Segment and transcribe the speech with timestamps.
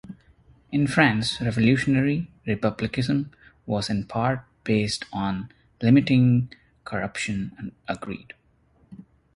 [0.71, 3.29] In France, Revolutionary Republicanism
[3.67, 6.51] was, in part, based on limiting
[6.85, 7.51] corruption
[7.87, 8.33] and greed.